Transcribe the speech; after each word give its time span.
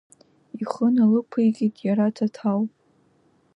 Ихы 0.61 0.87
налықәикит 0.95 1.75
иара 1.87 2.15
Ҭаҭал. 2.15 2.61